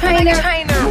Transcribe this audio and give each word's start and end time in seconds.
Trainer. 0.00 0.32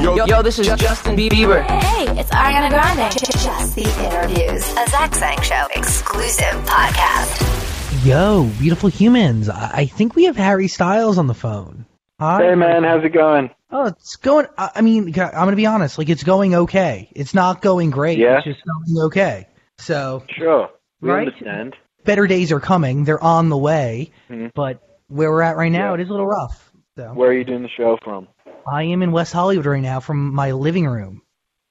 Yo, 0.04 0.26
yo, 0.26 0.42
this 0.44 0.60
is 0.60 0.68
Justin 0.68 1.16
Bieber. 1.18 1.64
Hey, 1.64 2.04
it's 2.20 2.30
Ariana 2.30 2.70
Grande. 2.70 3.12
Just 3.12 3.76
the 3.76 3.82
interviews, 4.06 4.64
a 4.78 4.88
Zach 4.88 5.16
Sang 5.16 5.42
Show 5.42 5.66
exclusive 5.76 6.54
podcast. 6.66 8.06
Yo, 8.06 8.44
beautiful 8.60 8.88
humans. 8.88 9.50
I 9.50 9.72
I 9.74 9.86
think 9.88 10.16
we 10.16 10.26
have 10.26 10.36
Harry 10.38 10.68
Styles 10.68 11.18
on 11.18 11.26
the 11.26 11.34
phone. 11.34 11.86
Hi. 12.20 12.44
Hey 12.50 12.56
man, 12.56 12.84
how's 12.84 13.04
it 13.04 13.10
going? 13.10 13.50
Oh, 13.72 13.86
it's 13.86 14.16
going. 14.18 14.46
I 14.60 14.70
I 14.76 14.82
mean, 14.82 15.08
I'm 15.08 15.12
gonna 15.14 15.56
be 15.56 15.66
honest. 15.66 15.98
Like, 15.98 16.10
it's 16.10 16.24
going 16.24 16.54
okay. 16.54 17.10
It's 17.16 17.34
not 17.34 17.62
going 17.64 17.90
great. 17.90 18.20
Yeah? 18.20 18.38
It's 18.38 18.46
just 18.46 18.60
going 18.64 19.06
okay. 19.08 19.48
So, 19.80 20.24
Sure, 20.38 20.70
we 21.02 21.10
Right? 21.10 21.28
understand. 21.28 21.76
better 22.06 22.28
days 22.28 22.52
are 22.52 22.60
coming. 22.60 23.06
They're 23.06 23.22
on 23.24 23.50
the 23.50 23.58
way. 23.58 24.12
Mhm. 24.30 24.52
But 24.54 24.82
where 25.08 25.32
we're 25.32 25.42
at 25.42 25.58
right 25.58 25.72
now, 25.72 25.90
Yeah. 25.90 25.94
it 25.96 26.02
is 26.02 26.10
a 26.10 26.12
little 26.12 26.28
rough. 26.28 26.72
So, 26.96 27.12
Where 27.14 27.30
are 27.30 27.34
you 27.34 27.44
doing 27.46 27.64
the 27.64 27.70
show 27.70 27.98
from? 28.04 28.28
I 28.72 28.84
am 28.84 29.02
in 29.02 29.12
West 29.12 29.34
Hollywood 29.34 29.66
right 29.66 29.82
now 29.82 30.00
from 30.00 30.34
my 30.34 30.52
living 30.52 30.88
room. 30.88 31.22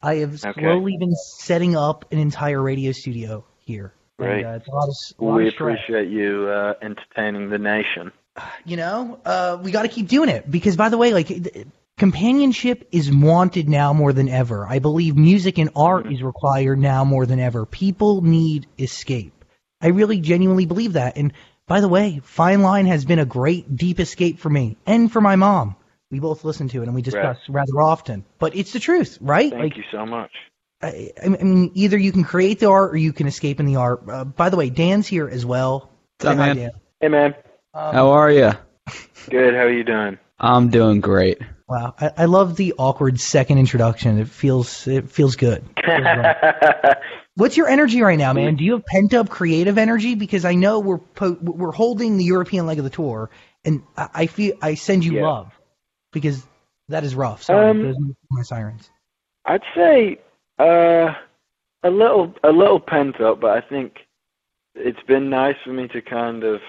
I 0.02 0.16
have 0.16 0.42
Okay. 0.44 0.60
slowly 0.60 0.96
been 0.98 1.14
setting 1.14 1.76
up 1.76 2.04
an 2.12 2.18
entire 2.18 2.60
radio 2.62 2.92
studio 2.92 3.44
here. 3.60 3.92
Great. 4.18 4.44
And, 4.44 4.46
uh, 4.46 4.50
it's 4.58 4.68
a 4.68 4.70
lot 4.70 4.84
of, 4.84 4.90
s- 4.90 5.14
a 5.18 5.24
lot 5.24 5.36
we 5.36 5.48
appreciate 5.48 6.08
you 6.08 6.48
uh, 6.48 6.74
entertaining 6.82 7.50
the 7.50 7.58
nation. 7.58 8.12
you 8.64 8.76
know, 8.76 9.18
uh, 9.24 9.58
we 9.62 9.70
got 9.70 9.82
to 9.82 9.88
keep 9.88 10.08
doing 10.08 10.28
it 10.28 10.48
because, 10.50 10.76
by 10.76 10.88
the 10.88 10.98
way, 10.98 11.12
like 11.12 11.28
companionship 11.96 12.88
is 12.92 13.10
wanted 13.12 13.68
now 13.68 13.92
more 13.92 14.12
than 14.12 14.28
ever. 14.28 14.66
I 14.66 14.78
believe 14.78 15.16
music 15.16 15.58
and 15.58 15.70
art 15.76 16.04
Mm-hmm. 16.04 16.14
is 16.14 16.22
required 16.22 16.78
now 16.78 17.04
more 17.04 17.26
than 17.26 17.40
ever. 17.40 17.66
People 17.66 18.22
need 18.22 18.66
escape. 18.78 19.32
I 19.80 19.88
really 19.88 20.20
genuinely 20.20 20.66
believe 20.66 20.92
that. 20.94 21.16
And 21.16 21.32
by 21.66 21.80
the 21.80 21.88
way, 21.88 22.20
Fine 22.24 22.62
Line 22.62 22.86
has 22.86 23.04
been 23.04 23.18
a 23.18 23.24
great 23.24 23.76
deep 23.76 23.98
escape 24.00 24.38
for 24.38 24.48
me 24.50 24.76
and 24.86 25.10
for 25.10 25.20
my 25.20 25.36
mom. 25.36 25.76
We 26.10 26.20
both 26.20 26.44
listen 26.44 26.68
to 26.68 26.80
it 26.80 26.86
and 26.86 26.94
we 26.94 27.02
discuss 27.02 27.36
rather 27.48 27.80
often. 27.80 28.24
But 28.38 28.56
it's 28.56 28.72
the 28.72 28.80
truth, 28.80 29.18
right? 29.20 29.50
Thank 29.50 29.62
like, 29.62 29.76
you 29.76 29.84
so 29.92 30.06
much. 30.06 30.30
I, 30.80 31.10
I 31.22 31.28
mean, 31.28 31.72
either 31.74 31.98
you 31.98 32.12
can 32.12 32.24
create 32.24 32.60
the 32.60 32.70
art 32.70 32.92
or 32.92 32.96
you 32.96 33.12
can 33.12 33.26
escape 33.26 33.60
in 33.60 33.66
the 33.66 33.76
art. 33.76 34.02
Uh, 34.08 34.24
by 34.24 34.48
the 34.48 34.56
way, 34.56 34.70
Dan's 34.70 35.06
here 35.06 35.28
as 35.28 35.44
well. 35.44 35.90
What's 36.18 36.30
up, 36.30 36.38
man? 36.38 36.56
Dan. 36.56 36.70
Hey 37.00 37.08
man, 37.08 37.34
Um, 37.74 37.94
How 37.94 38.10
are 38.10 38.30
you? 38.30 38.52
good. 39.28 39.54
How 39.54 39.60
are 39.60 39.70
you 39.72 39.84
doing? 39.84 40.18
I'm 40.38 40.70
doing 40.70 41.00
great. 41.00 41.40
Wow, 41.68 41.94
I, 42.00 42.10
I 42.16 42.24
love 42.24 42.56
the 42.56 42.74
awkward 42.78 43.20
second 43.20 43.58
introduction. 43.58 44.18
It 44.18 44.28
feels 44.28 44.86
it 44.88 45.10
feels 45.10 45.36
good. 45.36 45.64
Feels 45.84 46.04
right. 46.04 46.96
What's 47.34 47.56
your 47.56 47.68
energy 47.68 48.00
right 48.00 48.18
now, 48.18 48.32
man? 48.32 48.56
Do 48.56 48.64
you 48.64 48.72
have 48.72 48.86
pent 48.86 49.14
up 49.14 49.28
creative 49.28 49.78
energy? 49.78 50.14
Because 50.14 50.44
I 50.44 50.54
know 50.54 50.80
we're 50.80 50.98
po- 50.98 51.38
we're 51.40 51.72
holding 51.72 52.16
the 52.16 52.24
European 52.24 52.66
leg 52.66 52.78
of 52.78 52.84
the 52.84 52.90
tour, 52.90 53.30
and 53.64 53.82
I, 53.96 54.08
I 54.14 54.26
feel 54.26 54.54
I 54.62 54.74
send 54.74 55.04
you 55.04 55.16
Yeah. 55.16 55.26
love 55.26 55.57
because 56.12 56.46
that 56.88 57.04
is 57.04 57.14
rough. 57.14 57.42
Sorry, 57.42 57.70
Um, 57.70 58.16
my 58.30 58.42
sirens. 58.42 58.90
I'd 59.44 59.62
say 59.74 60.18
uh, 60.58 61.14
a 61.82 61.90
little, 61.90 62.34
a 62.42 62.50
little 62.50 62.80
pent 62.80 63.20
up, 63.20 63.40
but 63.40 63.56
I 63.56 63.60
think 63.60 64.06
it's 64.74 65.02
been 65.02 65.30
nice 65.30 65.56
for 65.64 65.70
me 65.70 65.88
to 65.88 66.00
kind 66.00 66.44
of 66.44 66.60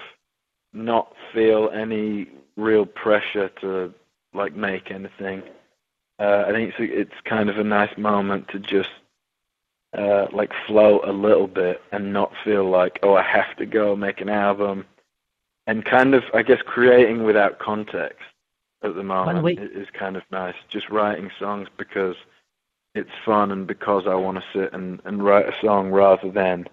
not 0.72 1.14
feel 1.32 1.70
any 1.74 2.28
real 2.56 2.86
pressure 2.86 3.48
to 3.60 3.92
like 4.34 4.54
make 4.54 4.90
anything. 4.90 5.42
Uh, 6.18 6.44
I 6.46 6.52
think 6.52 6.74
it's, 6.78 7.10
it's 7.10 7.20
kind 7.24 7.48
of 7.48 7.58
a 7.58 7.64
nice 7.64 7.96
moment 7.96 8.48
to 8.48 8.58
just 8.58 8.90
uh, 9.96 10.26
like 10.32 10.52
float 10.66 11.02
a 11.04 11.12
little 11.12 11.48
bit 11.48 11.82
and 11.92 12.12
not 12.12 12.32
feel 12.44 12.68
like 12.68 13.00
oh 13.02 13.14
I 13.14 13.22
have 13.22 13.56
to 13.56 13.66
go 13.66 13.96
make 13.96 14.20
an 14.20 14.28
album, 14.28 14.84
and 15.66 15.84
kind 15.84 16.14
of 16.14 16.22
I 16.34 16.42
guess 16.42 16.62
creating 16.64 17.24
without 17.24 17.58
context 17.58 18.29
at 18.82 18.94
the 18.94 19.02
moment 19.02 19.38
i- 19.58 19.62
is 19.62 19.88
kind 19.90 20.16
of 20.16 20.22
nice. 20.30 20.54
Just 20.68 20.88
writing 20.90 21.30
songs 21.38 21.68
because 21.76 22.16
it's 22.94 23.10
fun 23.24 23.50
and 23.52 23.66
because 23.66 24.06
I 24.06 24.14
want 24.14 24.38
to 24.38 24.44
sit 24.52 24.72
and, 24.72 25.00
and 25.04 25.22
write 25.24 25.46
a 25.48 25.54
song 25.60 25.90
rather 25.90 26.30
than 26.30 26.66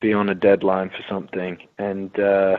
be 0.00 0.12
on 0.12 0.28
a 0.28 0.34
deadline 0.34 0.90
for 0.90 1.02
something. 1.08 1.58
And 1.78 2.18
uh, 2.18 2.58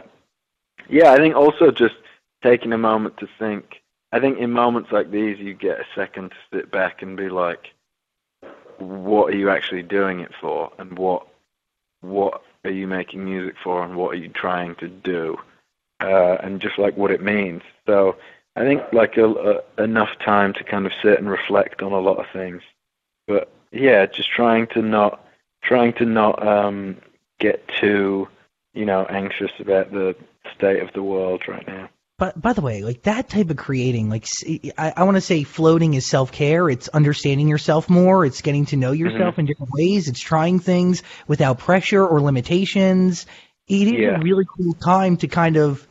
yeah, 0.89 1.11
I 1.11 1.17
think 1.17 1.35
also 1.35 1.71
just 1.71 1.95
taking 2.43 2.73
a 2.73 2.77
moment 2.77 3.17
to 3.17 3.27
think. 3.39 3.81
I 4.11 4.19
think 4.19 4.39
in 4.39 4.51
moments 4.51 4.91
like 4.91 5.11
these, 5.11 5.39
you 5.39 5.53
get 5.53 5.79
a 5.79 5.85
second 5.95 6.31
to 6.31 6.37
sit 6.57 6.71
back 6.71 7.01
and 7.01 7.15
be 7.15 7.29
like, 7.29 7.73
what 8.77 9.33
are 9.33 9.37
you 9.37 9.49
actually 9.49 9.83
doing 9.83 10.19
it 10.21 10.31
for, 10.39 10.71
and 10.77 10.97
what 10.97 11.27
what 12.01 12.41
are 12.63 12.71
you 12.71 12.87
making 12.87 13.25
music 13.25 13.55
for, 13.63 13.83
and 13.83 13.95
what 13.95 14.13
are 14.13 14.17
you 14.19 14.29
trying 14.29 14.75
to 14.75 14.87
do, 14.87 15.37
uh, 15.99 16.35
and 16.41 16.61
just 16.61 16.77
like 16.77 16.95
what 16.97 17.11
it 17.11 17.21
means. 17.21 17.61
So 17.85 18.15
I 18.59 18.63
think 18.63 18.83
like 18.91 19.17
a, 19.17 19.25
a, 19.77 19.83
enough 19.83 20.09
time 20.23 20.53
to 20.53 20.63
kind 20.63 20.85
of 20.85 20.91
sit 21.01 21.17
and 21.17 21.29
reflect 21.29 21.81
on 21.81 21.93
a 21.93 21.99
lot 21.99 22.19
of 22.19 22.25
things. 22.33 22.61
But 23.27 23.49
yeah, 23.71 24.05
just 24.05 24.29
trying 24.29 24.67
to 24.73 24.81
not 24.81 25.25
trying 25.63 25.93
to 25.93 26.05
not 26.05 26.45
um, 26.45 26.97
get 27.39 27.67
too 27.79 28.27
you 28.73 28.85
know 28.85 29.05
anxious 29.05 29.51
about 29.59 29.91
the 29.91 30.15
state 30.55 30.81
of 30.83 30.91
the 30.93 31.03
world 31.03 31.43
right 31.47 31.65
now. 31.67 31.89
But 32.17 32.41
by 32.41 32.51
the 32.51 32.61
way, 32.61 32.81
like 32.83 33.03
that 33.03 33.29
type 33.29 33.49
of 33.49 33.55
creating, 33.55 34.09
like 34.09 34.25
I 34.77 35.03
want 35.03 35.15
to 35.15 35.21
say, 35.21 35.43
floating 35.43 35.93
is 35.93 36.05
self 36.05 36.33
care. 36.33 36.69
It's 36.69 36.89
understanding 36.89 37.47
yourself 37.47 37.89
more. 37.89 38.25
It's 38.25 38.41
getting 38.41 38.65
to 38.67 38.75
know 38.75 38.91
yourself 38.91 39.35
Mm-hmm. 39.35 39.39
in 39.39 39.45
different 39.45 39.71
ways. 39.71 40.09
It's 40.09 40.19
trying 40.19 40.59
things 40.59 41.01
without 41.27 41.59
pressure 41.59 42.05
or 42.05 42.19
limitations. 42.19 43.25
It 43.69 43.87
is 43.87 43.93
Yeah. 43.93 44.17
a 44.17 44.19
really 44.21 44.43
cool 44.57 44.73
time 44.73 45.15
to 45.17 45.29
kind 45.29 45.55
of 45.55 45.87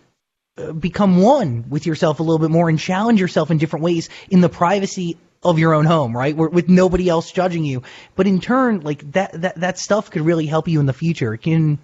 become 0.79 1.21
one 1.23 1.65
with 1.69 1.87
yourself 1.87 2.21
a 2.21 2.23
little 2.23 2.39
bit 2.39 2.51
more 2.51 2.69
and 2.69 2.79
challenge 2.79 3.21
yourself 3.21 3.51
in 3.51 3.59
different 3.59 3.85
ways 3.85 4.09
in 4.31 4.41
the 4.41 4.49
privacy 4.49 5.19
of 5.43 5.59
your 5.59 5.73
own 5.75 5.85
home, 5.85 6.17
right? 6.17 6.37
With 6.37 6.69
nobody 6.69 7.09
else 7.09 7.31
judging 7.31 7.65
you. 7.65 7.83
But 8.17 8.27
in 8.27 8.41
turn, 8.41 8.81
like 8.81 9.13
that 9.13 9.33
that 9.41 9.61
that 9.61 9.79
stuff 9.79 10.11
could 10.11 10.23
really 10.23 10.47
help 10.47 10.69
you 10.69 10.81
in 10.81 10.87
the 10.87 10.93
future. 10.93 11.35
It 11.35 11.43
can 11.43 11.79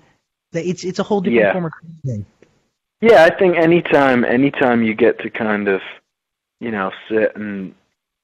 it's 0.53 0.85
it's 0.85 0.99
a 0.99 1.03
whole 1.03 1.21
different 1.21 1.41
Yeah. 1.47 1.53
form 1.53 1.65
of 1.67 1.73
creating. 1.73 2.27
Yeah, 3.01 3.25
I 3.25 3.31
think 3.31 3.57
anytime 3.57 4.25
anytime 4.25 4.83
you 4.83 4.95
get 4.95 5.19
to 5.21 5.31
kind 5.31 5.69
of, 5.69 5.81
you 6.61 6.71
know, 6.71 6.91
sit 7.09 7.37
and 7.37 7.75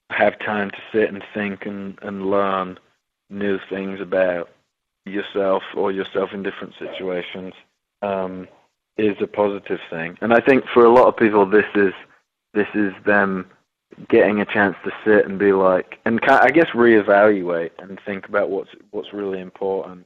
have 0.09 0.37
time 0.39 0.69
to 0.71 0.77
sit 0.91 1.09
and 1.13 1.23
think 1.33 1.65
and, 1.65 1.97
and 2.01 2.29
learn 2.29 2.77
new 3.29 3.59
things 3.69 4.01
about 4.01 4.49
yourself 5.05 5.63
or 5.75 5.91
yourself 5.91 6.31
in 6.33 6.43
different 6.43 6.73
situations, 6.77 7.53
um, 8.01 8.47
is 8.97 9.15
a 9.21 9.27
positive 9.27 9.79
thing. 9.89 10.17
And 10.21 10.33
I 10.33 10.39
think 10.39 10.65
for 10.73 10.85
a 10.85 10.93
lot 10.93 11.07
of 11.07 11.17
people 11.17 11.45
this 11.45 11.65
is 11.75 11.93
this 12.53 12.67
is 12.75 12.93
them 13.05 13.49
getting 14.09 14.39
a 14.39 14.45
chance 14.45 14.75
to 14.85 14.91
sit 15.05 15.25
and 15.25 15.37
be 15.37 15.53
like 15.53 15.99
and 16.05 16.19
I 16.27 16.49
guess 16.49 16.67
reevaluate 16.73 17.71
and 17.79 17.99
think 18.05 18.27
about 18.27 18.49
what's 18.49 18.69
what's 18.91 19.13
really 19.13 19.39
important. 19.39 20.05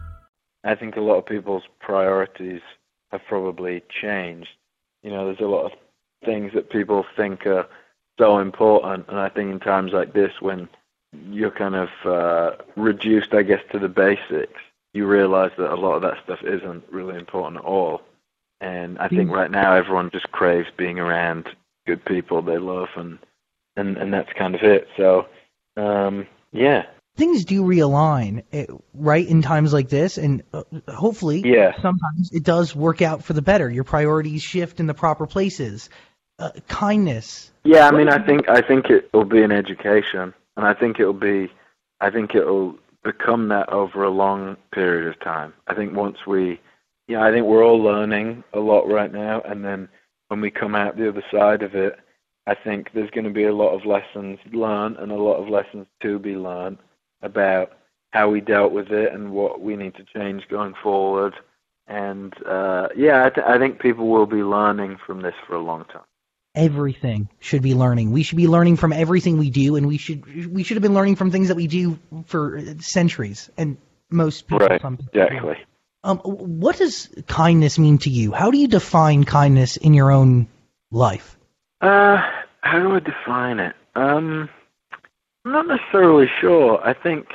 I 0.63 0.75
think 0.75 0.95
a 0.95 1.01
lot 1.01 1.17
of 1.17 1.25
people's 1.25 1.63
priorities 1.79 2.61
have 3.11 3.21
probably 3.27 3.83
changed. 3.89 4.49
You 5.03 5.11
know, 5.11 5.25
there's 5.25 5.39
a 5.39 5.45
lot 5.45 5.65
of 5.65 5.71
things 6.23 6.53
that 6.53 6.69
people 6.69 7.05
think 7.15 7.45
are 7.45 7.67
so 8.19 8.37
important, 8.39 9.07
and 9.09 9.19
I 9.19 9.29
think 9.29 9.51
in 9.51 9.59
times 9.59 9.91
like 9.93 10.13
this, 10.13 10.33
when 10.39 10.69
you're 11.29 11.51
kind 11.51 11.75
of 11.75 11.89
uh, 12.05 12.51
reduced, 12.75 13.33
I 13.33 13.41
guess, 13.41 13.61
to 13.71 13.79
the 13.79 13.89
basics, 13.89 14.61
you 14.93 15.07
realize 15.07 15.51
that 15.57 15.73
a 15.73 15.75
lot 15.75 15.95
of 15.95 16.01
that 16.03 16.23
stuff 16.23 16.43
isn't 16.43 16.83
really 16.91 17.17
important 17.17 17.57
at 17.57 17.65
all. 17.65 18.01
And 18.59 18.99
I 18.99 19.07
think 19.07 19.31
right 19.31 19.49
now 19.49 19.73
everyone 19.73 20.11
just 20.11 20.31
craves 20.31 20.69
being 20.77 20.99
around 20.99 21.47
good 21.87 22.05
people 22.05 22.41
they 22.43 22.59
love, 22.59 22.89
and 22.95 23.17
and 23.75 23.97
and 23.97 24.13
that's 24.13 24.31
kind 24.33 24.53
of 24.53 24.61
it. 24.61 24.87
So, 24.95 25.25
um, 25.77 26.27
yeah, 26.51 26.85
things 27.15 27.45
do 27.45 27.63
realign, 27.63 28.43
eh, 28.51 28.65
right, 28.93 29.27
in 29.27 29.41
times 29.41 29.73
like 29.73 29.89
this, 29.89 30.17
and 30.17 30.43
uh, 30.53 30.63
hopefully, 30.87 31.41
Yeah. 31.45 31.73
sometimes 31.81 32.31
it 32.31 32.43
does 32.43 32.75
work 32.75 33.01
out 33.01 33.23
for 33.23 33.33
the 33.33 33.41
better. 33.41 33.69
Your 33.69 33.83
priorities 33.83 34.41
shift 34.41 34.79
in 34.79 34.87
the 34.87 34.93
proper 34.93 35.27
places. 35.27 35.89
Uh, 36.39 36.49
kindness. 36.67 37.51
Yeah, 37.63 37.87
I 37.87 37.91
mean, 37.91 38.09
I 38.09 38.17
think 38.25 38.49
I 38.49 38.61
think 38.61 38.89
it 38.89 39.09
will 39.13 39.25
be 39.25 39.43
an 39.43 39.51
education, 39.51 40.33
and 40.57 40.65
I 40.65 40.73
think 40.73 40.99
it'll 40.99 41.13
be, 41.13 41.51
I 41.99 42.09
think 42.09 42.33
it'll 42.33 42.75
become 43.03 43.49
that 43.49 43.69
over 43.69 44.03
a 44.03 44.09
long 44.09 44.57
period 44.71 45.07
of 45.07 45.19
time. 45.19 45.53
I 45.67 45.75
think 45.75 45.95
once 45.95 46.25
we, 46.25 46.59
yeah, 47.07 47.23
I 47.23 47.31
think 47.31 47.45
we're 47.45 47.63
all 47.63 47.79
learning 47.81 48.43
a 48.53 48.59
lot 48.59 48.87
right 48.87 49.11
now, 49.11 49.41
and 49.41 49.63
then 49.63 49.89
when 50.29 50.41
we 50.41 50.49
come 50.49 50.73
out 50.73 50.97
the 50.97 51.09
other 51.09 51.23
side 51.31 51.61
of 51.61 51.75
it, 51.75 51.99
I 52.47 52.55
think 52.55 52.89
there's 52.93 53.11
going 53.11 53.25
to 53.25 53.29
be 53.31 53.43
a 53.43 53.53
lot 53.53 53.75
of 53.75 53.85
lessons 53.85 54.39
learned 54.51 54.97
and 54.97 55.11
a 55.11 55.15
lot 55.15 55.35
of 55.35 55.47
lessons 55.47 55.85
to 56.01 56.17
be 56.17 56.35
learned 56.35 56.79
about 57.21 57.71
how 58.11 58.29
we 58.29 58.41
dealt 58.41 58.71
with 58.71 58.89
it 58.89 59.13
and 59.13 59.31
what 59.31 59.61
we 59.61 59.75
need 59.75 59.95
to 59.95 60.03
change 60.03 60.43
going 60.49 60.73
forward. 60.81 61.33
And 61.87 62.33
uh, 62.45 62.89
yeah, 62.95 63.25
I, 63.25 63.29
th- 63.29 63.47
I 63.47 63.57
think 63.57 63.79
people 63.79 64.07
will 64.07 64.25
be 64.25 64.43
learning 64.43 64.97
from 65.05 65.21
this 65.21 65.33
for 65.47 65.55
a 65.55 65.61
long 65.61 65.85
time. 65.85 66.03
Everything 66.53 67.29
should 67.39 67.61
be 67.61 67.73
learning. 67.73 68.11
We 68.11 68.23
should 68.23 68.37
be 68.37 68.47
learning 68.47 68.75
from 68.75 68.91
everything 68.91 69.37
we 69.37 69.49
do, 69.49 69.77
and 69.77 69.87
we 69.87 69.97
should 69.97 70.51
we 70.51 70.63
should 70.63 70.75
have 70.75 70.81
been 70.81 70.93
learning 70.93 71.15
from 71.15 71.31
things 71.31 71.47
that 71.47 71.55
we 71.55 71.67
do 71.67 71.97
for 72.25 72.61
centuries. 72.79 73.49
And 73.57 73.77
most 74.09 74.47
people, 74.47 74.67
Right, 74.67 74.81
some 74.81 74.97
people 74.97 75.21
exactly. 75.21 75.55
Um, 76.03 76.17
what 76.17 76.77
does 76.77 77.09
kindness 77.27 77.79
mean 77.79 77.99
to 77.99 78.09
you? 78.09 78.33
How 78.33 78.51
do 78.51 78.57
you 78.57 78.67
define 78.67 79.23
kindness 79.23 79.77
in 79.77 79.93
your 79.93 80.11
own 80.11 80.47
life? 80.89 81.37
Uh, 81.79 82.17
how 82.61 82.79
do 82.79 82.95
I 82.95 82.99
define 82.99 83.59
it? 83.59 83.75
Um, 83.95 84.49
I'm 85.43 85.51
not 85.51 85.67
necessarily 85.67 86.29
sure. 86.39 86.79
I 86.85 86.93
think, 86.93 87.27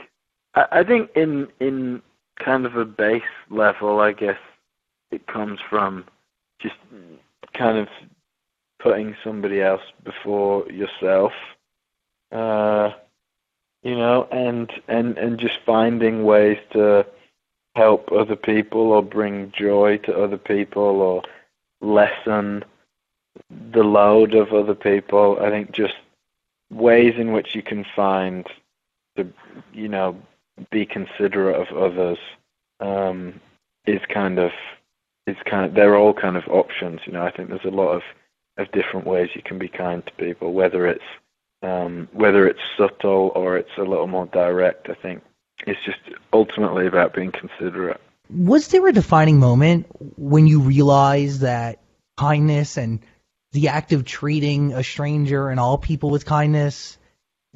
I, 0.54 0.66
I 0.72 0.84
think 0.84 1.10
in 1.14 1.48
in 1.60 2.02
kind 2.36 2.66
of 2.66 2.76
a 2.76 2.84
base 2.84 3.22
level, 3.50 4.00
I 4.00 4.12
guess 4.12 4.38
it 5.10 5.26
comes 5.26 5.60
from 5.68 6.04
just 6.58 6.76
kind 7.54 7.78
of 7.78 7.88
putting 8.78 9.16
somebody 9.24 9.60
else 9.60 9.82
before 10.04 10.70
yourself. 10.70 11.32
Uh, 12.30 12.90
you 13.82 13.96
know, 13.96 14.28
and 14.30 14.70
and 14.88 15.16
and 15.18 15.38
just 15.38 15.58
finding 15.64 16.24
ways 16.24 16.58
to 16.72 17.06
help 17.74 18.10
other 18.10 18.36
people 18.36 18.92
or 18.92 19.02
bring 19.02 19.52
joy 19.52 19.98
to 19.98 20.16
other 20.16 20.38
people 20.38 20.82
or 20.82 21.22
lessen 21.80 22.64
the 23.50 23.82
load 23.82 24.34
of 24.34 24.52
other 24.52 24.74
people. 24.74 25.38
I 25.40 25.50
think 25.50 25.72
just 25.72 25.94
ways 26.70 27.14
in 27.18 27.32
which 27.32 27.54
you 27.54 27.62
can 27.62 27.84
find 27.94 28.46
to, 29.16 29.26
you 29.72 29.88
know, 29.88 30.20
be 30.70 30.86
considerate 30.86 31.56
of 31.56 31.76
others 31.76 32.18
um, 32.80 33.40
is 33.86 34.00
kind 34.08 34.38
of 34.38 34.50
is 35.26 35.36
kind 35.44 35.66
of 35.66 35.74
they're 35.74 35.96
all 35.96 36.14
kind 36.14 36.36
of 36.36 36.46
options. 36.48 37.00
You 37.06 37.12
know, 37.12 37.24
I 37.24 37.30
think 37.30 37.48
there's 37.48 37.64
a 37.64 37.70
lot 37.70 37.90
of 37.90 38.02
of 38.58 38.70
different 38.72 39.06
ways 39.06 39.30
you 39.34 39.42
can 39.42 39.58
be 39.58 39.68
kind 39.68 40.04
to 40.06 40.12
people, 40.12 40.52
whether 40.52 40.86
it's 40.86 41.04
um, 41.62 42.08
whether 42.12 42.46
it's 42.46 42.60
subtle 42.76 43.32
or 43.34 43.56
it's 43.56 43.76
a 43.76 43.82
little 43.82 44.06
more 44.06 44.26
direct. 44.26 44.88
I 44.88 44.94
think 44.94 45.22
it's 45.66 45.82
just 45.84 45.98
ultimately 46.32 46.86
about 46.86 47.14
being 47.14 47.32
considerate. 47.32 48.00
Was 48.30 48.68
there 48.68 48.86
a 48.86 48.92
defining 48.92 49.38
moment 49.38 49.86
when 50.16 50.46
you 50.46 50.60
realized 50.60 51.40
that 51.40 51.80
kindness 52.16 52.76
and 52.76 53.00
the 53.56 53.68
act 53.68 53.92
of 53.92 54.04
treating 54.04 54.72
a 54.74 54.84
stranger 54.84 55.48
and 55.48 55.58
all 55.58 55.78
people 55.78 56.10
with 56.10 56.26
kindness 56.26 56.98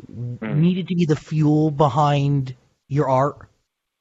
needed 0.08 0.88
to 0.88 0.94
be 0.94 1.04
the 1.04 1.14
fuel 1.14 1.70
behind 1.70 2.56
your 2.88 3.08
art? 3.08 3.48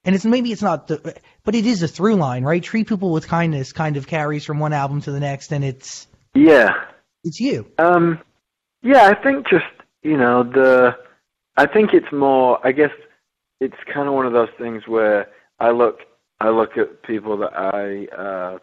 And 0.05 0.15
it's 0.15 0.23
maybe 0.23 0.51
it's 0.53 0.61
not 0.61 0.87
the, 0.87 1.19
but 1.43 1.55
it 1.55 1.65
is 1.65 1.83
a 1.83 1.87
through 1.87 2.15
line, 2.15 2.43
right? 2.43 2.63
Treat 2.63 2.87
people 2.87 3.11
with 3.11 3.27
kindness 3.27 3.73
kind 3.73 3.97
of 3.97 4.07
carries 4.07 4.45
from 4.45 4.59
one 4.59 4.71
album 4.71 5.01
to 5.01 5.11
the 5.11 5.19
next, 5.19 5.51
and 5.51 5.63
it's 5.63 6.07
Yeah, 6.33 6.73
it's 7.25 7.39
you. 7.39 7.69
Um, 7.77 8.19
yeah, 8.81 9.03
I 9.03 9.21
think 9.21 9.47
just 9.49 9.65
you 10.01 10.17
know 10.17 10.43
the. 10.43 10.95
I 11.57 11.65
think 11.67 11.93
it's 11.93 12.11
more. 12.13 12.65
I 12.65 12.71
guess 12.71 12.91
it's 13.59 13.75
kind 13.93 14.07
of 14.07 14.13
one 14.13 14.25
of 14.25 14.31
those 14.31 14.49
things 14.57 14.87
where 14.87 15.27
I 15.59 15.71
look. 15.71 15.99
I 16.39 16.49
look 16.49 16.77
at 16.77 17.03
people 17.03 17.37
that 17.39 17.51
I 17.53 18.07
uh, 18.15 18.59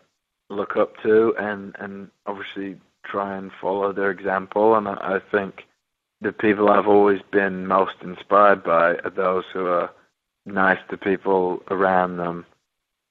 look 0.48 0.76
up 0.76 0.94
to, 1.02 1.34
and 1.38 1.76
and 1.78 2.10
obviously 2.26 2.80
try 3.10 3.36
and 3.36 3.50
follow 3.60 3.92
their 3.92 4.10
example. 4.10 4.74
And 4.74 4.88
I, 4.88 5.16
I 5.16 5.20
think 5.30 5.64
the 6.20 6.32
people 6.32 6.68
I've 6.68 6.88
always 6.88 7.20
been 7.30 7.66
most 7.66 7.96
inspired 8.02 8.62
by 8.62 8.96
are 8.96 9.10
those 9.10 9.44
who 9.52 9.66
are 9.66 9.90
nice 10.44 10.78
to 10.90 10.96
people 10.96 11.62
around 11.70 12.16
them, 12.16 12.46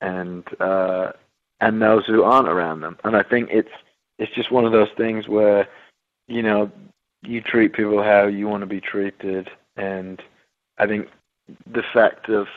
and 0.02 0.44
uh, 0.60 1.12
and 1.62 1.82
those 1.82 2.06
who 2.06 2.24
aren't 2.24 2.50
around 2.50 2.82
them. 2.82 2.98
And 3.04 3.16
I 3.16 3.24
think 3.24 3.50
it's 3.52 3.72
it's 4.18 4.34
just 4.34 4.52
one 4.52 4.66
of 4.66 4.72
those 4.72 4.92
things 4.98 5.28
where 5.28 5.68
you 6.28 6.42
know 6.42 6.72
you 7.22 7.42
treat 7.42 7.74
people 7.74 8.02
how 8.04 8.28
you 8.28 8.48
want 8.48 8.62
to 8.62 8.68
be 8.68 8.82
treated 8.82 9.50
and 9.78 10.22
i 10.78 10.86
think 10.86 11.10
the 11.68 11.84
fact 11.94 12.30
of 12.30 12.48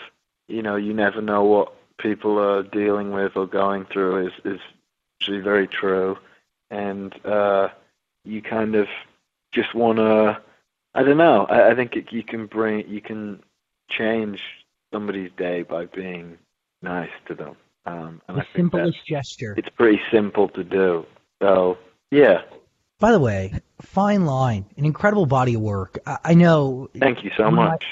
you 0.49 0.63
know 0.63 0.77
you 0.77 0.93
never 0.93 1.21
know 1.21 1.45
what 1.45 1.75
people 1.99 2.39
are 2.39 2.63
dealing 2.63 3.13
with 3.13 3.37
or 3.37 3.47
going 3.47 3.85
through 3.87 4.27
is 4.27 4.33
is 4.45 4.61
actually 5.21 5.41
very 5.41 5.67
true 5.67 6.17
and 6.71 7.15
uh 7.27 7.69
you 8.25 8.43
kind 8.43 8.75
of 8.75 8.87
just 9.53 9.75
want 9.75 9.99
to 9.99 10.41
i 10.95 11.03
don't 11.03 11.17
know 11.17 11.47
i, 11.47 11.71
I 11.71 11.75
think 11.75 11.97
it, 11.97 12.13
you 12.13 12.23
can 12.23 12.47
bring 12.47 12.89
you 12.89 13.01
can 13.01 13.43
change 13.91 14.41
somebody's 14.93 15.31
day 15.37 15.63
by 15.63 15.87
being 15.87 16.39
nice 16.83 17.11
to 17.27 17.35
them 17.35 17.57
um 17.87 18.21
and 18.29 18.37
The 18.37 18.43
I 18.43 18.45
think 18.45 18.55
simplest 18.73 18.99
gesture. 19.07 19.55
it's 19.57 19.69
pretty 19.71 20.01
simple 20.11 20.49
to 20.51 20.63
do. 20.65 21.07
So 21.41 21.79
yeah, 22.11 22.43
By 22.99 23.13
the 23.13 23.21
way, 23.21 23.53
fine 23.83 24.25
line, 24.27 24.65
an 24.77 24.85
incredible 24.85 25.27
body 25.27 25.55
of 25.55 25.61
work. 25.61 25.99
I, 26.07 26.19
I 26.25 26.35
know 26.35 26.89
thank 26.99 27.23
you 27.25 27.31
so 27.37 27.45
One 27.45 27.53
of 27.53 27.57
my- 27.59 27.69
much. 27.71 27.85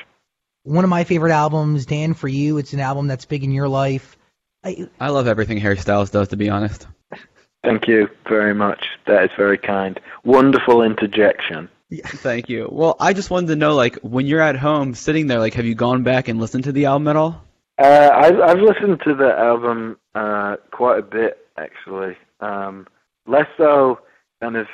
one 0.64 0.84
of 0.84 0.90
my 0.90 1.05
favorite 1.05 1.32
albums, 1.32 1.87
Dan, 1.87 2.12
for 2.14 2.29
you. 2.29 2.58
It's 2.58 2.72
an 2.72 2.81
album 2.81 3.06
that's 3.06 3.25
big 3.25 3.44
in 3.44 3.52
your 3.52 3.69
life. 3.69 4.17
I, 4.64 4.88
I 4.99 5.11
love 5.11 5.29
everything 5.29 5.58
Harry 5.58 5.76
Styles 5.76 6.11
does, 6.11 6.29
to 6.29 6.37
be 6.37 6.50
honest. 6.50 6.87
Thank 7.66 7.88
you 7.88 8.08
very 8.28 8.54
much. 8.54 8.86
That 9.06 9.24
is 9.24 9.30
very 9.36 9.58
kind. 9.58 9.98
Wonderful 10.24 10.82
interjection. 10.82 11.68
Yeah, 11.90 12.06
Thank 12.06 12.48
you. 12.48 12.68
Well, 12.70 12.96
I 13.00 13.12
just 13.12 13.28
wanted 13.28 13.48
to 13.48 13.56
know, 13.56 13.74
like, 13.74 13.96
when 14.02 14.26
you're 14.26 14.40
at 14.40 14.56
home 14.56 14.94
sitting 14.94 15.26
there, 15.26 15.40
like, 15.40 15.54
have 15.54 15.64
you 15.64 15.74
gone 15.74 16.04
back 16.04 16.28
and 16.28 16.40
listened 16.40 16.64
to 16.64 16.72
the 16.72 16.84
album 16.84 17.08
at 17.08 17.16
all? 17.16 17.42
Uh, 17.78 18.10
I've, 18.14 18.40
I've 18.40 18.60
listened 18.60 19.00
to 19.04 19.14
the 19.14 19.36
album 19.36 19.98
uh, 20.14 20.56
quite 20.70 21.00
a 21.00 21.02
bit 21.02 21.46
actually. 21.58 22.16
Um, 22.40 22.86
less 23.26 23.48
so 23.56 24.00
kind 24.40 24.56
of 24.56 24.66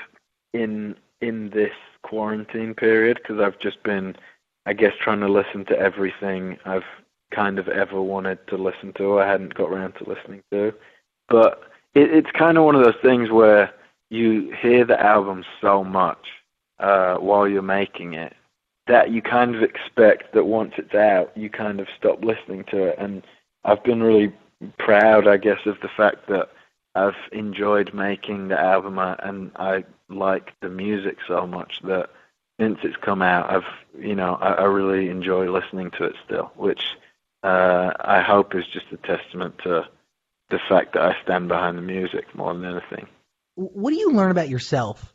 in 0.52 0.94
in 1.20 1.50
this 1.50 1.72
quarantine 2.02 2.74
period 2.74 3.18
because 3.22 3.40
I've 3.40 3.58
just 3.58 3.82
been, 3.82 4.16
I 4.66 4.72
guess, 4.72 4.92
trying 5.00 5.20
to 5.20 5.28
listen 5.28 5.64
to 5.66 5.78
everything 5.78 6.58
I've 6.64 6.82
kind 7.34 7.58
of 7.58 7.68
ever 7.68 8.02
wanted 8.02 8.46
to 8.48 8.56
listen 8.56 8.92
to. 8.98 9.18
I 9.18 9.26
hadn't 9.26 9.54
got 9.54 9.70
around 9.70 9.94
to 9.94 10.08
listening 10.08 10.42
to, 10.52 10.74
but 11.28 11.62
it, 11.94 12.12
it's 12.12 12.30
kind 12.30 12.58
of 12.58 12.64
one 12.64 12.74
of 12.74 12.84
those 12.84 13.00
things 13.02 13.30
where 13.30 13.72
you 14.10 14.54
hear 14.60 14.84
the 14.84 15.00
album 15.00 15.44
so 15.60 15.82
much 15.82 16.26
uh, 16.78 17.16
while 17.16 17.48
you're 17.48 17.62
making 17.62 18.14
it 18.14 18.34
that 18.86 19.10
you 19.10 19.22
kind 19.22 19.54
of 19.54 19.62
expect 19.62 20.34
that 20.34 20.44
once 20.44 20.74
it's 20.76 20.94
out, 20.94 21.30
you 21.36 21.48
kind 21.48 21.80
of 21.80 21.86
stop 21.96 22.24
listening 22.24 22.64
to 22.64 22.84
it. 22.84 22.96
And 22.98 23.22
I've 23.64 23.82
been 23.84 24.02
really 24.02 24.32
proud, 24.78 25.28
I 25.28 25.36
guess, 25.36 25.60
of 25.66 25.80
the 25.80 25.88
fact 25.88 26.26
that 26.28 26.50
I've 26.94 27.16
enjoyed 27.30 27.94
making 27.94 28.48
the 28.48 28.60
album 28.60 28.98
uh, 28.98 29.16
and 29.20 29.52
I 29.56 29.84
like 30.08 30.52
the 30.60 30.68
music 30.68 31.18
so 31.26 31.46
much 31.46 31.80
that 31.84 32.10
since 32.60 32.80
it's 32.82 32.96
come 32.96 33.22
out, 33.22 33.50
I've, 33.50 34.02
you 34.04 34.14
know, 34.14 34.34
I, 34.34 34.54
I 34.54 34.64
really 34.64 35.08
enjoy 35.08 35.50
listening 35.50 35.90
to 35.92 36.04
it 36.04 36.16
still, 36.24 36.50
which 36.56 36.96
uh, 37.42 37.92
I 38.00 38.20
hope 38.20 38.54
is 38.54 38.66
just 38.66 38.86
a 38.92 38.96
testament 38.98 39.58
to 39.64 39.88
the 40.52 40.60
fact 40.68 40.92
that 40.92 41.02
I 41.02 41.16
stand 41.24 41.48
behind 41.48 41.76
the 41.76 41.82
music 41.82 42.32
more 42.34 42.54
than 42.54 42.64
anything. 42.64 43.08
what 43.56 43.90
do 43.90 43.96
you 43.96 44.12
learn 44.12 44.30
about 44.30 44.48
yourself 44.48 45.12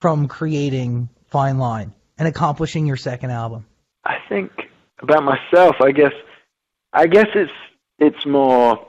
from 0.00 0.28
creating 0.28 1.08
Fine 1.28 1.58
Line 1.58 1.94
and 2.18 2.28
accomplishing 2.28 2.86
your 2.86 2.96
second 2.96 3.30
album? 3.30 3.64
I 4.04 4.16
think 4.28 4.50
about 5.00 5.22
myself, 5.22 5.76
I 5.80 5.92
guess, 5.92 6.12
I 6.92 7.06
guess 7.06 7.28
it's 7.34 7.52
it's 7.98 8.26
more. 8.26 8.86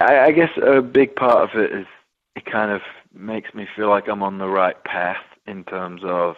I, 0.00 0.18
I 0.18 0.32
guess 0.32 0.50
a 0.62 0.82
big 0.82 1.16
part 1.16 1.48
of 1.48 1.60
it 1.60 1.72
is 1.72 1.86
it 2.34 2.44
kind 2.44 2.70
of 2.70 2.82
makes 3.14 3.54
me 3.54 3.66
feel 3.76 3.88
like 3.88 4.08
I'm 4.08 4.22
on 4.22 4.38
the 4.38 4.48
right 4.48 4.82
path 4.84 5.24
in 5.46 5.64
terms 5.64 6.02
of 6.04 6.34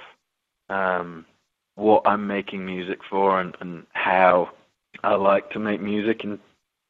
um, 0.69 1.25
what 1.75 2.03
I'm 2.07 2.27
making 2.27 2.67
music 2.67 2.99
for 3.09 3.41
and, 3.41 3.57
and 3.61 3.87
how 3.93 4.51
I 5.03 5.15
like 5.15 5.51
to 5.51 5.59
make 5.59 5.81
music 5.81 6.25
in 6.25 6.39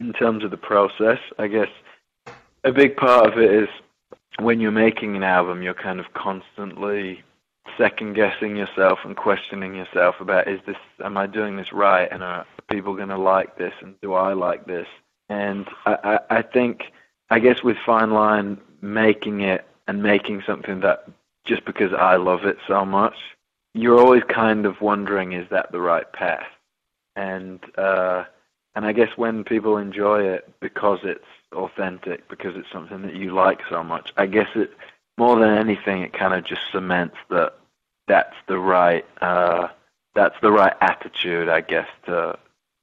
in 0.00 0.12
terms 0.12 0.44
of 0.44 0.50
the 0.50 0.56
process. 0.56 1.18
I 1.38 1.48
guess 1.48 1.68
a 2.64 2.72
big 2.72 2.96
part 2.96 3.26
of 3.32 3.38
it 3.38 3.52
is 3.52 3.68
when 4.38 4.60
you're 4.60 4.70
making 4.70 5.16
an 5.16 5.22
album, 5.22 5.62
you're 5.62 5.74
kind 5.74 6.00
of 6.00 6.12
constantly 6.14 7.22
second 7.76 8.14
guessing 8.14 8.56
yourself 8.56 9.00
and 9.04 9.16
questioning 9.16 9.74
yourself 9.74 10.16
about 10.20 10.48
is 10.48 10.60
this 10.66 10.76
am 11.04 11.16
I 11.16 11.26
doing 11.26 11.56
this 11.56 11.72
right? 11.72 12.08
And 12.10 12.22
are 12.22 12.46
people 12.70 12.94
going 12.94 13.08
to 13.08 13.18
like 13.18 13.56
this? 13.56 13.74
And 13.80 13.94
do 14.00 14.14
I 14.14 14.32
like 14.32 14.66
this? 14.66 14.86
And 15.28 15.68
I, 15.84 15.98
I, 16.02 16.38
I 16.38 16.42
think 16.42 16.92
I 17.30 17.38
guess 17.38 17.62
with 17.62 17.76
Fine 17.84 18.12
Line 18.12 18.58
making 18.80 19.42
it 19.42 19.66
and 19.86 20.02
making 20.02 20.42
something 20.46 20.80
that 20.80 21.08
just 21.44 21.64
because 21.64 21.92
I 21.92 22.16
love 22.16 22.44
it 22.44 22.58
so 22.66 22.84
much 22.84 23.16
you're 23.74 23.98
always 23.98 24.22
kind 24.24 24.66
of 24.66 24.80
wondering 24.80 25.32
is 25.32 25.48
that 25.50 25.70
the 25.72 25.80
right 25.80 26.10
path? 26.12 26.46
And 27.16 27.60
uh 27.76 28.24
and 28.78 28.86
I 28.86 28.92
guess 28.92 29.18
when 29.18 29.44
people 29.44 29.76
enjoy 29.76 30.22
it 30.22 30.48
because 30.60 31.00
it's 31.04 31.26
authentic 31.52 32.28
because 32.28 32.56
it's 32.56 32.70
something 32.72 33.02
that 33.02 33.16
you 33.16 33.34
like 33.34 33.60
so 33.68 33.82
much 33.82 34.12
I 34.16 34.26
guess 34.26 34.48
it 34.54 34.70
more 35.18 35.38
than 35.38 35.50
anything, 35.58 36.02
it 36.02 36.12
kind 36.12 36.32
of 36.32 36.44
just 36.44 36.62
cements 36.72 37.16
that 37.30 37.58
that's 38.06 38.36
the 38.46 38.58
right 38.58 39.04
uh, 39.20 39.68
that's 40.14 40.36
the 40.40 40.52
right 40.52 40.74
attitude, 40.80 41.48
I 41.48 41.60
guess, 41.60 41.88
to 42.06 42.38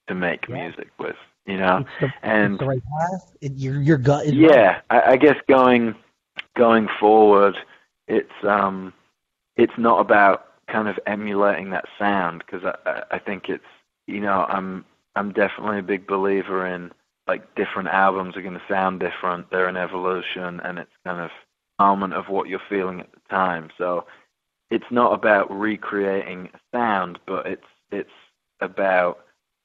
to 0.08 0.16
make 0.16 0.48
Yeah. 0.50 0.68
music 0.68 0.90
with. 1.00 1.16
You 1.46 1.58
know, 1.58 1.86
the, 2.00 2.12
and 2.24 2.54
it's 2.54 2.60
the 2.60 2.66
right 2.68 2.84
path. 3.00 3.38
It, 3.42 3.54
your 3.54 3.82
your 3.82 3.98
gut 3.98 4.26
is 4.26 4.38
right. 4.38 4.52
yeah, 4.52 4.82
I, 4.90 5.14
I 5.14 5.18
guess 5.18 5.38
going 5.48 5.96
going 6.58 6.88
forward, 7.00 7.58
it's 8.08 8.44
um, 8.44 8.94
it's 9.56 9.78
not 9.78 10.00
about 10.00 10.48
kind 10.68 10.88
of 10.88 11.00
emulating 11.08 11.70
that 11.72 11.86
sound 12.00 12.44
because 12.46 12.66
I 12.86 13.04
I 13.12 13.20
think 13.20 13.50
it's 13.50 13.64
you 14.08 14.22
know 14.22 14.46
I'm 14.50 14.86
I'm 15.16 15.32
definitely 15.32 15.80
a 15.80 15.84
big 15.84 16.08
believer 16.08 16.66
in 16.68 16.92
like 17.28 17.56
different 17.56 17.90
albums 17.90 18.38
are 18.38 18.42
going 18.42 18.54
to 18.54 18.62
sound 18.70 19.00
different. 19.00 19.50
They're 19.50 19.68
an 19.68 19.78
evolution, 19.78 20.60
and 20.64 20.78
it's 20.78 20.92
kind 21.04 21.20
of 21.22 21.32
element 21.80 22.14
of 22.14 22.30
what 22.30 22.48
you're 22.48 22.62
feeling 22.70 23.00
at 23.02 23.12
the 23.12 23.20
time. 23.30 23.70
So 23.78 24.06
it's 24.70 24.86
not 24.92 25.14
about 25.14 25.52
recreating 25.52 26.50
a 26.54 26.60
sound, 26.76 27.20
but 27.26 27.48
it's 27.48 27.66
it's 27.92 28.10
about 28.62 29.20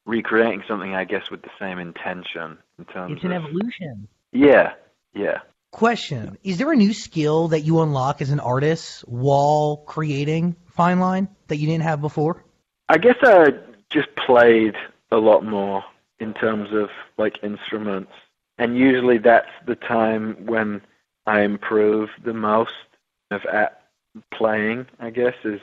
recreating 0.07 0.62
something, 0.66 0.95
I 0.95 1.04
guess, 1.04 1.30
with 1.30 1.42
the 1.42 1.50
same 1.59 1.78
intention 1.78 2.59
in 2.78 2.85
terms 2.87 3.16
It's 3.16 3.25
an 3.25 3.33
of 3.33 3.45
evolution. 3.45 4.09
yeah, 4.33 4.73
yeah. 5.14 5.38
Question: 5.71 6.38
Is 6.42 6.59
there 6.59 6.73
a 6.73 6.76
new 6.76 6.92
skill 6.92 7.49
that 7.49 7.61
you 7.61 7.80
unlock 7.80 8.21
as 8.23 8.30
an 8.30 8.40
artist 8.40 9.02
while 9.02 9.85
creating 9.87 10.57
Fine 10.66 10.99
Line 10.99 11.28
that 11.47 11.57
you 11.57 11.66
didn't 11.66 11.85
have 11.85 12.00
before? 12.00 12.45
I 12.88 12.99
guess 12.99 13.16
I 13.23 13.52
just 13.88 14.09
played 14.16 14.75
a 15.11 15.17
lot 15.17 15.45
more 15.45 15.85
in 16.19 16.35
terms 16.35 16.73
of 16.73 16.90
like 17.19 17.43
instruments, 17.43 18.12
and 18.59 18.76
usually 18.76 19.19
that's 19.19 19.50
the 19.67 19.76
time 19.76 20.37
when 20.47 20.83
I 21.26 21.43
improve 21.43 22.11
the 22.25 22.35
most 22.35 22.73
of 23.31 23.45
at 23.47 23.83
playing. 24.33 24.87
I 24.99 25.11
guess 25.11 25.35
is 25.45 25.61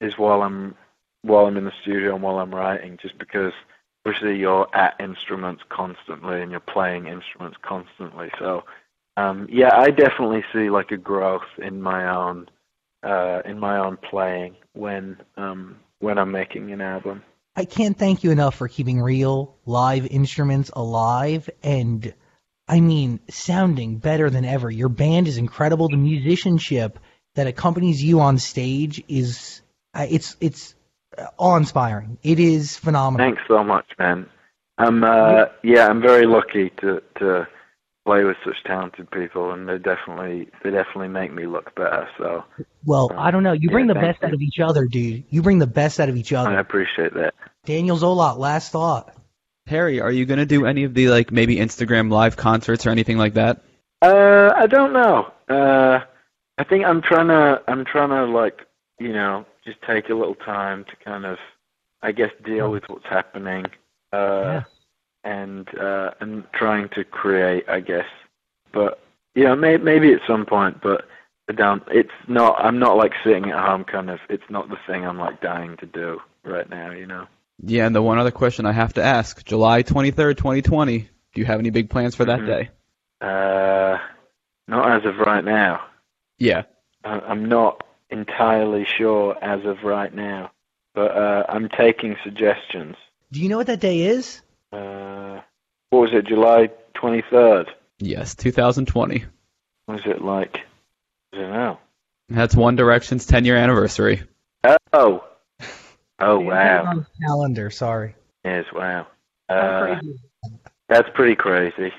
is 0.00 0.18
while 0.18 0.42
I'm 0.42 0.74
while 1.22 1.46
I'm 1.46 1.56
in 1.56 1.64
the 1.64 1.72
studio 1.82 2.14
and 2.14 2.22
while 2.22 2.38
I'm 2.38 2.54
writing, 2.54 2.98
just 3.00 3.18
because 3.18 3.52
obviously 4.06 4.38
you're 4.38 4.68
at 4.74 4.94
instruments 5.00 5.62
constantly 5.68 6.40
and 6.40 6.50
you're 6.50 6.60
playing 6.60 7.06
instruments 7.06 7.58
constantly. 7.62 8.30
So 8.38 8.64
um, 9.16 9.48
yeah, 9.50 9.76
I 9.76 9.90
definitely 9.90 10.44
see 10.52 10.70
like 10.70 10.92
a 10.92 10.96
growth 10.96 11.48
in 11.58 11.82
my 11.82 12.08
own 12.08 12.48
uh, 13.02 13.42
in 13.44 13.58
my 13.58 13.78
own 13.78 13.96
playing 13.96 14.56
when 14.74 15.18
um, 15.36 15.76
when 16.00 16.18
I'm 16.18 16.30
making 16.30 16.70
an 16.72 16.80
album. 16.80 17.22
I 17.58 17.64
can't 17.64 17.98
thank 17.98 18.22
you 18.22 18.30
enough 18.30 18.54
for 18.54 18.68
keeping 18.68 19.02
real 19.02 19.56
live 19.66 20.06
instruments 20.06 20.70
alive 20.72 21.50
and 21.60 22.14
I 22.68 22.78
mean 22.78 23.18
sounding 23.28 23.98
better 23.98 24.30
than 24.30 24.44
ever. 24.44 24.70
Your 24.70 24.88
band 24.88 25.26
is 25.26 25.38
incredible. 25.38 25.88
The 25.88 25.96
musicianship 25.96 27.00
that 27.34 27.48
accompanies 27.48 28.00
you 28.00 28.20
on 28.20 28.38
stage 28.38 29.02
is 29.08 29.60
uh, 29.92 30.06
it's 30.08 30.36
it's 30.40 30.76
awe-inspiring. 31.36 32.18
It 32.22 32.38
is 32.38 32.76
phenomenal. 32.76 33.26
Thanks 33.26 33.42
so 33.48 33.64
much, 33.64 33.86
man. 33.98 34.28
I'm 34.78 35.02
uh, 35.02 35.46
yeah, 35.64 35.88
I'm 35.88 36.00
very 36.00 36.26
lucky 36.26 36.70
to 36.80 37.02
to 37.18 37.48
play 38.08 38.24
with 38.24 38.38
such 38.42 38.56
talented 38.64 39.10
people, 39.10 39.52
and 39.52 39.68
they 39.68 39.76
definitely 39.76 40.48
they 40.64 40.70
definitely 40.70 41.08
make 41.08 41.30
me 41.30 41.44
look 41.46 41.74
better. 41.74 42.08
So 42.16 42.42
Well, 42.86 43.12
I 43.18 43.30
don't 43.30 43.42
know. 43.42 43.52
You 43.52 43.68
Yeah, 43.68 43.72
bring 43.72 43.86
the 43.86 43.94
best 43.94 44.22
you. 44.22 44.28
out 44.28 44.32
of 44.32 44.40
each 44.40 44.60
other, 44.60 44.86
dude. 44.86 45.24
You 45.28 45.42
bring 45.42 45.58
the 45.58 45.66
best 45.66 46.00
out 46.00 46.08
of 46.08 46.16
each 46.16 46.32
other. 46.32 46.48
I 46.48 46.58
appreciate 46.58 47.12
that. 47.14 47.34
Daniel 47.66 47.98
Zolot, 47.98 48.38
last 48.38 48.72
thought. 48.72 49.14
Harry, 49.66 50.00
are 50.00 50.10
you 50.10 50.24
gonna 50.24 50.46
do 50.46 50.64
any 50.64 50.84
of 50.84 50.94
the 50.94 51.08
like 51.10 51.30
maybe 51.30 51.56
Instagram 51.56 52.10
live 52.10 52.34
concerts 52.38 52.86
or 52.86 52.90
anything 52.90 53.18
like 53.18 53.34
that? 53.34 53.60
Uh, 54.00 54.52
I 54.56 54.66
don't 54.66 54.94
know. 54.94 55.30
Uh, 55.50 56.00
I 56.56 56.64
think 56.64 56.86
I'm 56.86 57.02
trying 57.02 57.28
to 57.28 57.62
I'm 57.68 57.84
trying 57.84 58.08
to 58.08 58.24
like 58.24 58.62
you 58.98 59.12
know 59.12 59.44
just 59.66 59.82
take 59.82 60.08
a 60.08 60.14
little 60.14 60.34
time 60.34 60.84
to 60.86 60.96
kind 61.04 61.26
of 61.26 61.36
I 62.00 62.12
guess 62.12 62.30
deal 62.42 62.70
with 62.70 62.84
what's 62.88 63.04
happening. 63.04 63.66
Uh, 64.14 64.42
Yeah. 64.44 64.62
And 65.28 65.68
uh, 65.78 66.10
and 66.20 66.44
trying 66.52 66.88
to 66.90 67.04
create, 67.04 67.64
I 67.68 67.80
guess. 67.80 68.06
But 68.72 69.00
you 69.34 69.44
know, 69.44 69.54
may, 69.54 69.76
maybe 69.76 70.12
at 70.12 70.20
some 70.26 70.46
point, 70.46 70.80
but 70.82 71.06
I 71.48 71.52
don't. 71.52 71.82
It's 71.90 72.10
not. 72.26 72.56
I'm 72.58 72.78
not 72.78 72.96
like 72.96 73.12
sitting 73.22 73.50
at 73.50 73.58
home, 73.64 73.84
kind 73.84 74.10
of. 74.10 74.20
It's 74.30 74.48
not 74.50 74.68
the 74.68 74.78
thing 74.86 75.04
I'm 75.06 75.18
like 75.18 75.40
dying 75.40 75.76
to 75.78 75.86
do 75.86 76.20
right 76.44 76.68
now. 76.68 76.90
You 76.92 77.06
know. 77.06 77.26
Yeah, 77.62 77.86
and 77.86 77.94
the 77.94 78.02
one 78.02 78.18
other 78.18 78.30
question 78.30 78.66
I 78.66 78.72
have 78.72 78.94
to 78.94 79.02
ask: 79.02 79.44
July 79.44 79.82
twenty 79.82 80.10
third, 80.10 80.38
twenty 80.38 80.62
twenty. 80.62 81.08
Do 81.34 81.40
you 81.40 81.44
have 81.46 81.58
any 81.60 81.70
big 81.70 81.90
plans 81.90 82.14
for 82.14 82.24
that 82.24 82.40
Mhm. 82.40 82.46
day? 82.46 82.70
Uh, 83.20 83.98
not 84.66 84.90
as 84.90 85.04
of 85.04 85.18
right 85.18 85.44
now. 85.44 85.82
Yeah. 86.38 86.62
I- 87.04 87.20
I'm 87.20 87.44
not 87.46 87.84
entirely 88.10 88.84
sure 88.86 89.36
as 89.42 89.64
of 89.64 89.82
right 89.84 90.12
now, 90.14 90.50
but 90.94 91.16
uh, 91.16 91.44
I'm 91.48 91.68
taking 91.68 92.16
suggestions. 92.24 92.96
Do 93.30 93.40
you 93.42 93.48
know 93.50 93.58
what 93.58 93.66
that 93.66 93.80
day 93.80 94.00
is? 94.02 94.40
Uh, 94.72 95.40
what 95.90 96.00
was 96.00 96.10
it? 96.12 96.26
July 96.26 96.70
23rd. 96.96 97.68
Yes, 97.98 98.34
2020. 98.34 99.24
Was 99.86 100.00
it 100.04 100.22
like? 100.22 100.60
I 101.32 101.36
don't 101.38 101.50
know. 101.52 101.78
That's 102.28 102.54
One 102.54 102.76
Direction's 102.76 103.26
10 103.26 103.44
year 103.44 103.56
anniversary. 103.56 104.22
Oh. 104.92 105.24
Oh 106.20 106.40
wow. 106.40 106.84
On 106.84 106.96
the 106.96 107.06
calendar, 107.24 107.70
sorry. 107.70 108.16
Yes, 108.44 108.64
wow. 108.74 109.06
Uh, 109.48 110.00
that's 110.88 111.08
pretty 111.14 111.36
crazy. 111.36 111.92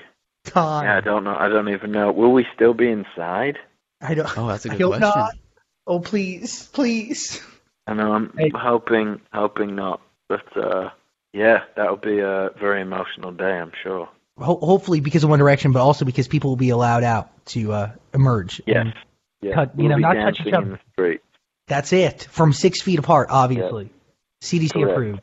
God. 0.52 0.84
Yeah, 0.84 0.98
I 0.98 1.00
don't 1.00 1.24
know. 1.24 1.34
I 1.34 1.48
don't 1.48 1.70
even 1.70 1.90
know. 1.90 2.12
Will 2.12 2.30
we 2.30 2.44
still 2.54 2.74
be 2.74 2.90
inside? 2.90 3.56
I 4.02 4.12
don't. 4.12 4.28
Oh, 4.36 4.46
that's 4.48 4.66
a 4.66 4.72
I 4.72 4.76
good 4.76 4.82
hope 4.82 4.98
question. 4.98 5.20
not. 5.22 5.34
Oh, 5.86 6.00
please, 6.00 6.68
please. 6.74 7.42
I 7.86 7.94
know. 7.94 8.12
I'm 8.12 8.34
Hey. 8.36 8.50
hoping, 8.54 9.22
hoping 9.32 9.74
not. 9.74 10.02
But 10.28 10.54
uh, 10.54 10.90
yeah, 11.32 11.60
that'll 11.76 11.96
be 11.96 12.18
a 12.20 12.50
very 12.58 12.80
emotional 12.82 13.32
day. 13.32 13.58
I'm 13.58 13.72
sure. 13.82 14.08
Ho- 14.38 14.58
hopefully 14.60 15.00
because 15.00 15.22
of 15.24 15.30
One 15.30 15.38
Direction, 15.38 15.72
but 15.72 15.80
also 15.82 16.04
because 16.04 16.28
people 16.28 16.50
will 16.50 16.56
be 16.56 16.70
allowed 16.70 17.04
out 17.04 17.28
to 17.46 17.72
uh, 17.72 17.90
emerge. 18.14 18.60
Yes. 18.66 18.76
And 18.78 18.94
Yeah. 19.42 19.54
Cut- 19.54 19.76
we'll 19.76 19.88
know, 19.88 19.96
be 19.96 20.02
not 20.02 20.14
touch 20.14 20.36
dancing 20.38 20.46
each 20.48 20.54
other. 20.54 20.66
in 20.66 20.72
the 20.72 20.78
street. 20.92 21.20
That's 21.68 21.92
it. 21.92 22.26
From 22.30 22.52
six 22.52 22.80
feet 22.82 22.98
apart, 22.98 23.28
obviously. 23.30 23.90
CDC 24.42 24.72
Correct. 24.72 24.90
approved. 24.92 25.20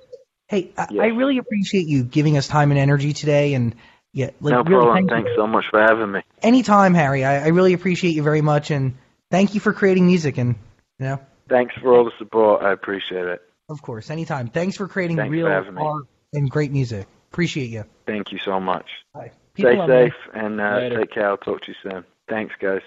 Hey, 0.48 0.72
I, 0.78 0.88
Yes. 0.92 1.04
I 1.04 1.08
really 1.08 1.40
appreciate 1.40 1.88
you 1.88 2.04
giving 2.04 2.38
us 2.38 2.48
time 2.48 2.72
and 2.72 2.80
energy 2.80 3.12
today, 3.14 3.54
and 3.54 3.76
yeah, 4.14 4.30
like 4.40 4.54
no 4.54 4.64
really, 4.64 4.86
problem. 4.86 4.96
thank 4.96 5.10
Thanks 5.10 5.30
you. 5.32 5.36
so 5.36 5.48
much 5.48 5.66
for 5.70 5.82
having 5.82 6.12
me. 6.12 6.22
Anytime, 6.42 6.94
Harry. 6.94 7.26
I, 7.26 7.44
I 7.46 7.48
really 7.48 7.74
appreciate 7.74 8.12
you 8.16 8.24
very 8.24 8.42
much, 8.42 8.72
and 8.72 8.94
thank 9.30 9.56
you 9.56 9.60
for 9.60 9.74
creating 9.74 10.06
music. 10.06 10.38
And 10.38 10.56
you 11.00 11.06
know, 11.06 11.20
Thanks 11.50 11.76
for 11.82 11.94
all 11.94 12.06
the 12.06 12.12
support. 12.18 12.62
I 12.62 12.72
appreciate 12.72 13.26
it. 13.26 13.42
Of 13.70 13.82
course, 13.82 14.10
anytime. 14.10 14.48
Thanks 14.48 14.78
for 14.78 14.88
creating 14.88 15.18
Thanks 15.18 15.28
for 15.30 15.34
real 15.34 15.48
having 15.48 15.76
me. 15.76 15.82
art 15.82 16.06
and 16.34 16.50
great 16.50 16.72
music. 16.72 17.08
Appreciate 17.32 17.70
you. 17.70 17.84
Thank 18.06 18.32
you 18.32 18.40
so 18.40 18.60
much. 18.60 18.86
Bye. 19.14 19.32
Stay 19.58 19.76
love 19.76 19.90
you. 19.90 19.96
safe 20.06 20.14
and 20.34 20.62
uh, 20.62 20.90
take 20.90 21.12
care. 21.12 21.30
I'll 21.30 21.38
talk 21.38 21.62
to 21.64 21.72
you 21.72 21.76
soon. 21.84 22.04
Thanks, 22.30 22.54
guys. 22.60 22.82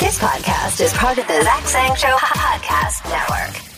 This 0.00 0.18
podcast 0.18 0.80
is 0.80 0.92
part 0.94 1.18
of 1.18 1.26
the 1.26 1.42
Zach 1.42 1.64
Sang 1.66 1.94
Show 1.94 2.16
Podcast 2.16 3.04
Network. 3.10 3.69